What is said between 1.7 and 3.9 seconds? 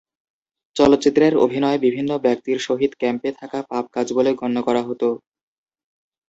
বিভিন্ন ব্যক্তির সহিত ক্যাম্পে থাকা পাপ